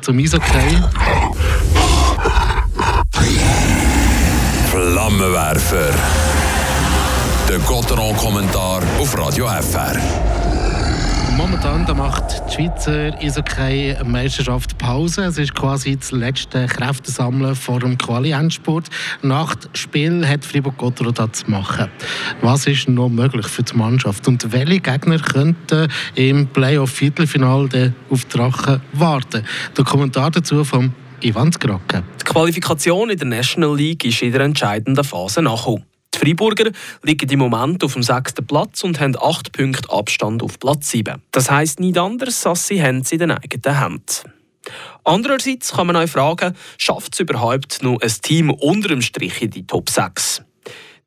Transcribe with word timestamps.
zum 0.00 0.18
Eishockey. 0.18 0.82
Flammenwerfer. 4.70 5.94
Der 7.48 7.58
Gotteron-Kommentar 7.60 8.82
auf 8.98 9.16
Radio 9.18 9.46
FR. 9.46 9.96
Momentan 11.36 11.84
macht 11.98 12.48
die 12.48 12.54
Schweizer 12.54 13.14
Eishockey-Meisterschaft 13.20 14.78
Pause. 14.78 15.24
Es 15.24 15.36
ist 15.36 15.54
quasi 15.54 15.94
das 15.94 16.10
letzte 16.10 16.64
Kräftesammeln 16.64 17.54
vor 17.54 17.80
dem 17.80 17.98
Quali-Endspurt. 17.98 18.86
Nach 19.20 19.54
dem 19.54 19.70
Spiel 19.74 20.26
hat 20.26 20.46
Fribourg-Gotteron 20.46 21.12
das 21.12 21.32
zu 21.32 21.50
machen. 21.50 21.90
Was 22.40 22.66
ist 22.66 22.88
noch 22.88 23.10
möglich 23.10 23.46
für 23.48 23.62
die 23.62 23.76
Mannschaft? 23.76 24.26
Und 24.26 24.50
welche 24.50 24.80
Gegner 24.80 25.18
könnten 25.18 25.88
im 26.14 26.46
Playoff-Viertelfinale 26.46 27.92
auf 28.08 28.24
Drachen 28.24 28.80
warten? 28.94 29.44
Der 29.76 29.84
Kommentar 29.84 30.30
dazu 30.30 30.64
vom 30.64 30.94
Ivan 31.20 31.52
Skrocke. 31.52 32.02
Die 32.18 32.24
Qualifikation 32.24 33.10
in 33.10 33.18
der 33.18 33.28
National 33.28 33.76
League 33.76 34.06
ist 34.06 34.22
in 34.22 34.32
der 34.32 34.40
entscheidenden 34.40 35.04
Phase 35.04 35.42
nachgekommen. 35.42 35.84
Die 36.16 36.24
Freiburger 36.24 36.70
liegen 37.02 37.28
im 37.28 37.38
Moment 37.38 37.84
auf 37.84 37.92
dem 37.92 38.02
sechsten 38.02 38.46
Platz 38.46 38.82
und 38.82 38.98
haben 39.00 39.16
acht 39.20 39.52
Punkte 39.52 39.90
Abstand 39.90 40.42
auf 40.42 40.58
Platz 40.58 40.90
7. 40.90 41.22
Das 41.30 41.50
heisst 41.50 41.78
nicht 41.78 41.98
anders, 41.98 42.46
als 42.46 42.66
sie 42.66 42.82
haben 42.82 43.04
sie 43.04 43.16
in 43.16 43.20
den 43.20 43.30
eigenen 43.32 43.78
Händen. 43.78 44.32
Andererseits 45.04 45.72
kann 45.72 45.88
man 45.88 45.96
euch 45.96 46.10
fragen, 46.10 46.54
schafft 46.78 47.14
es 47.14 47.20
überhaupt 47.20 47.82
noch 47.82 48.00
ein 48.00 48.12
Team 48.22 48.50
unter 48.50 48.88
dem 48.88 49.02
Strich 49.02 49.42
in 49.42 49.50
die 49.50 49.66
Top 49.66 49.90
6? 49.90 50.42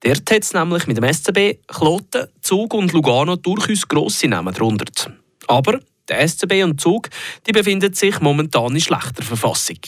Dort 0.00 0.30
hat 0.30 0.42
es 0.42 0.52
nämlich 0.52 0.86
mit 0.86 0.98
dem 0.98 1.12
SCB, 1.12 1.58
Kloten, 1.66 2.28
Zug 2.42 2.74
und 2.74 2.92
Lugano 2.92 3.36
durchaus 3.36 3.88
grosse 3.88 4.28
Namen 4.28 4.54
drunter. 4.54 5.12
Aber 5.48 5.80
der 6.08 6.28
SCB 6.28 6.62
und 6.64 6.80
Zug 6.80 7.08
die 7.46 7.52
befinden 7.52 7.94
sich 7.94 8.20
momentan 8.20 8.74
in 8.74 8.80
schlechter 8.80 9.22
Verfassung. 9.22 9.78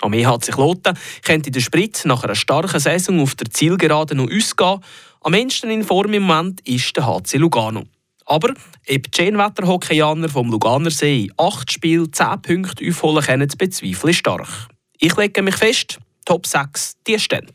Am 0.00 0.14
EHC 0.14 0.52
Kloten 0.52 0.96
könnte 1.22 1.50
der 1.50 1.60
Sprit 1.60 2.02
nach 2.04 2.24
einer 2.24 2.34
starken 2.34 2.80
Saison 2.80 3.20
auf 3.20 3.34
der 3.34 3.50
Zielgerade 3.50 4.14
noch 4.14 4.30
ausgehen. 4.30 4.80
Am 5.20 5.34
ehesten 5.34 5.70
in 5.70 5.84
Form 5.84 6.14
im 6.14 6.22
Moment 6.22 6.66
ist 6.66 6.96
der 6.96 7.06
HC 7.06 7.36
Lugano. 7.36 7.84
Aber 8.24 8.50
ob 8.50 8.56
die 8.86 9.10
Schönwetter-Hockeyaner 9.14 10.28
vom 10.28 10.50
Luganer 10.50 10.90
See 10.90 11.24
in 11.24 11.32
acht 11.36 11.70
Spielen 11.70 12.12
10 12.12 12.42
Punkte 12.42 12.88
aufholen 12.88 13.24
können, 13.24 13.48
bezweifle 13.58 14.10
ich 14.10 14.18
stark. 14.18 14.68
Ich 14.98 15.16
lege 15.16 15.42
mich 15.42 15.56
fest, 15.56 15.98
Top 16.24 16.46
6, 16.46 16.96
die 17.06 17.18
stehen. 17.18 17.50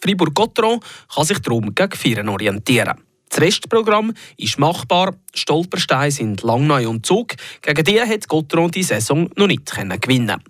Fribourg-Gotteron 0.00 0.80
kann 1.12 1.24
sich 1.24 1.38
darum 1.40 1.74
gegen 1.74 1.96
Vieren 1.96 2.28
orientieren. 2.28 3.00
Das 3.28 3.40
Restprogramm 3.40 4.12
ist 4.36 4.58
machbar. 4.58 5.14
Stolpersteine 5.34 6.12
sind 6.12 6.42
Langnau 6.42 6.88
und 6.88 7.04
Zug. 7.04 7.34
Gegen 7.62 7.84
die 7.84 8.00
hat 8.00 8.28
Gotteron 8.28 8.70
die 8.70 8.84
Saison 8.84 9.28
noch 9.34 9.46
nicht 9.48 9.74
gewinnen 9.74 10.40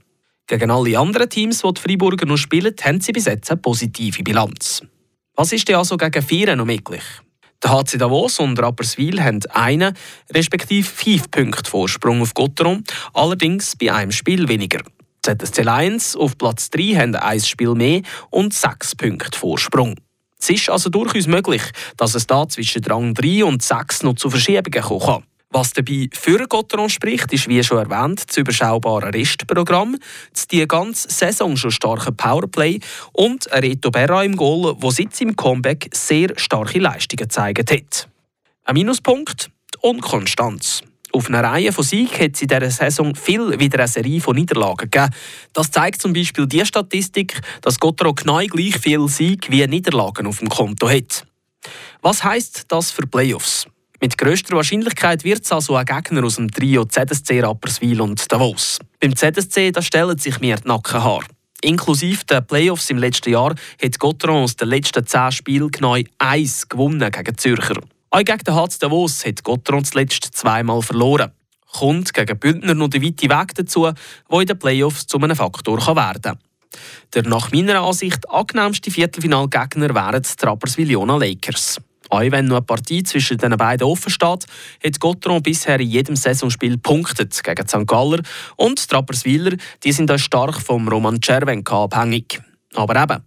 Gegen 0.49 0.71
alle 0.71 0.99
anderen 0.99 1.29
Teams, 1.29 1.63
die 1.63 1.75
die 1.75 1.81
Freiburger 1.81 2.25
noch 2.25 2.37
spielen, 2.37 2.75
haben 2.83 3.01
sie 3.01 3.13
bis 3.13 3.25
jetzt 3.25 3.51
eine 3.51 3.61
positive 3.61 4.23
Bilanz. 4.23 4.81
Was 5.35 5.53
ist 5.53 5.69
denn 5.69 5.75
also 5.75 5.97
gegen 5.97 6.23
Vieren 6.23 6.59
noch 6.59 6.67
möglich? 6.67 7.03
Der 7.63 7.73
HC 7.73 7.99
Davos 7.99 8.39
und 8.39 8.61
Rapperswil 8.61 9.21
haben 9.23 9.41
einen, 9.51 9.95
respektive 10.33 10.87
fünf 10.87 11.31
Punkte 11.33 11.69
Vorsprung 11.69 12.23
auf 12.23 12.33
Gotteron, 12.33 12.85
allerdings 13.13 13.75
bei 13.75 13.93
einem 13.93 14.13
Spiel 14.13 14.47
weniger. 14.49 14.83
ZSC 15.23 15.63
Lions 15.63 16.15
auf 16.15 16.39
Platz 16.39 16.71
3 16.71 16.95
haben 16.95 17.17
ein 17.17 17.41
Spiel 17.41 17.75
mehr 17.75 18.03
und 18.31 18.55
sechs 18.55 18.95
Punkte 18.95 19.37
Vorsprung. 19.37 19.97
Es 20.39 20.51
ist 20.51 20.71
also 20.71 20.91
durchaus 20.91 21.27
möglich, 21.27 21.63
dass 21.97 22.15
es 22.15 22.29
da 22.29 22.47
zwischen 22.49 22.85
Rang 22.85 23.15
3 23.15 23.45
und 23.45 23.63
6 23.63 24.05
noch 24.05 24.15
zu 24.15 24.31
Verschiebungen 24.31 24.83
kommen 24.83 25.01
kann. 25.01 25.25
Was 25.51 25.73
dabei 25.73 26.09
für 26.13 26.47
Gotteron 26.49 26.91
spricht, 26.91 27.33
ist 27.33 27.49
wie 27.49 27.63
schon 27.63 27.79
erwähnt 27.79 28.25
das 28.29 28.37
überschaubare 28.37 29.15
Restprogramm, 29.15 29.97
das 30.33 30.49
die 30.49 30.67
ganze 30.67 31.09
Saison 31.09 31.57
schon 31.57 31.71
starke 31.71 32.13
Powerplay 32.13 32.81
und 33.13 33.47
Reto 33.53 33.91
Berra 33.91 34.25
im 34.25 34.37
Goal, 34.37 34.75
wo 34.79 34.91
seit 34.91 35.15
seinem 35.15 35.37
Comeback 35.37 35.89
sehr 35.95 36.31
starke 36.37 36.81
Leistungen 36.81 37.17
gezeigt 37.17 37.71
hat. 37.71 38.09
Ein 38.65 38.75
Minuspunkt, 38.75 39.51
die 39.75 39.79
Unkonstanz. 39.89 40.83
Auf 41.13 41.29
einer 41.29 41.45
Reihe 41.45 41.73
von 41.73 41.85
Siegen 41.85 42.19
hat 42.19 42.35
es 42.35 42.43
in 42.43 42.49
dieser 42.49 42.71
Saison 42.71 43.15
viel 43.15 43.59
wieder 43.59 43.79
eine 43.79 43.89
Serie 43.89 44.21
von 44.21 44.37
Niederlagen 44.37 44.91
gegeben. 44.91 45.15
Das 45.53 45.71
zeigt 45.71 46.03
zum 46.03 46.13
Beispiel 46.13 46.47
die 46.47 46.67
Statistik, 46.67 47.41
dass 47.63 47.79
Gottero 47.79 48.13
genau 48.13 48.39
gleich 48.39 48.77
viel 48.79 49.09
Sieg 49.09 49.51
wie 49.51 49.67
Niederlagen 49.67 50.27
auf 50.27 50.41
dem 50.41 50.49
Konto 50.49 50.91
hat. 50.91 51.25
Was 52.03 52.23
heißt 52.23 52.65
das 52.69 52.91
für 52.91 53.07
Playoffs? 53.07 53.67
Mit 54.01 54.19
grösster 54.19 54.57
Wahrscheinlichkeit 54.57 55.25
wird 55.25 55.43
es 55.43 55.53
also 55.53 55.75
ein 55.77 55.87
Gegner 55.87 56.25
aus 56.25 56.37
dem 56.37 56.51
Trio 56.51 56.85
ZSC 56.85 57.41
Rapperswil 57.41 58.01
und 58.03 58.31
Davos. 58.31 58.79
Beim 59.01 59.17
ZSC 59.17 59.73
da 59.73 59.81
stellen 59.81 60.19
sich 60.19 60.39
mir 60.41 60.57
die 60.57 60.69
Nackenhaare. 60.69 61.25
Inklusive 61.63 62.25
der 62.27 62.43
Playoffs 62.43 62.91
im 62.91 62.99
letzten 62.99 63.31
Jahr 63.31 63.55
hat 63.83 63.99
Gotteron 63.99 64.45
aus 64.45 64.57
den 64.57 64.69
letzten 64.69 65.07
zehn 65.07 65.33
Spielen 65.33 65.71
genau 65.71 65.97
eins 66.19 66.69
gewonnen 66.69 67.11
gegen 67.11 67.39
Zürcher. 67.39 67.81
Auch 68.11 68.23
gegen 68.23 68.45
den 68.45 68.55
HC 68.55 68.79
Davos 68.81 69.25
hat 69.25 69.43
Gotteron 69.43 69.85
zuletzt 69.85 70.25
zweimal 70.35 70.83
verloren. 70.83 71.33
Kommt 71.73 72.13
gegen 72.13 72.39
Bündner 72.39 72.75
noch 72.75 72.89
der 72.89 73.03
weite 73.03 73.31
Weg 73.31 73.55
dazu, 73.55 73.91
wo 74.29 74.41
in 74.41 74.47
den 74.47 74.59
Playoffs 74.59 75.07
zu 75.07 75.19
einem 75.19 75.37
Faktor 75.37 75.79
werden 75.79 76.23
kann. 76.23 76.39
Der 77.15 77.23
nach 77.23 77.51
meiner 77.51 77.81
Ansicht 77.81 78.29
angenehmste 78.29 78.91
Viertelfinalgegner 78.91 79.95
wären 79.95 80.23
die 80.23 80.45
Rapperswil-Jona 80.45 81.17
Lakers. 81.17 81.79
Auch 82.11 82.21
wenn 82.21 82.47
noch 82.47 82.57
eine 82.57 82.65
Partie 82.65 83.03
zwischen 83.03 83.39
den 83.39 83.57
beiden 83.57 83.87
offen 83.87 84.11
steht, 84.11 84.47
hat 84.85 85.01
Gotteron 85.01 85.43
bisher 85.43 85.81
in 85.81 85.89
jedem 85.89 86.17
Saisonspiel 86.17 86.79
punktet 86.79 87.43
gegen 87.43 87.69
St. 87.69 87.87
Galler 87.87 88.21
und 88.57 88.91
die 88.91 88.95
Rapperswiler 88.95 89.57
die 89.83 89.93
sind 89.93 90.11
auch 90.11 90.19
stark 90.19 90.61
vom 90.61 90.89
Roman 90.89 91.21
Czervenka 91.21 91.85
abhängig. 91.85 92.41
Aber 92.75 93.01
eben, 93.03 93.23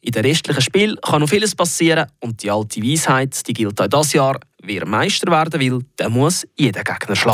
in 0.00 0.12
den 0.12 0.24
restlichen 0.24 0.62
Spielen 0.62 0.96
kann 1.02 1.20
noch 1.20 1.28
vieles 1.28 1.54
passieren 1.54 2.06
und 2.20 2.42
die 2.42 2.50
alte 2.50 2.82
Weisheit 2.82 3.46
die 3.46 3.52
gilt 3.52 3.80
auch 3.80 3.88
dieses 3.88 4.12
Jahr. 4.12 4.38
Wer 4.62 4.86
Meister 4.86 5.30
werden 5.30 5.60
will, 5.60 5.84
der 5.98 6.08
muss 6.08 6.46
jeden 6.56 6.84
Gegner 6.84 7.16
schlagen. 7.16 7.32